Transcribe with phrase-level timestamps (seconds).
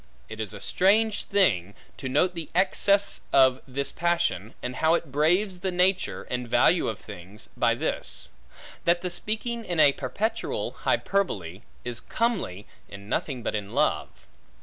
[0.29, 5.11] It is a strange thing, to note the excess of this passion, and how it
[5.11, 8.29] braves the nature, and value of things, by this;
[8.85, 14.09] that the speaking in a perpetual hyperbole, is comely in nothing but in love.